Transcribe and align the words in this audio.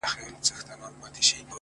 •هم 0.03 0.07
مرغان 0.09 0.33
هم 0.35 0.43
څلور 0.47 0.91
بولي 0.99 1.19
یې 1.19 1.23
خوړله, 1.31 1.47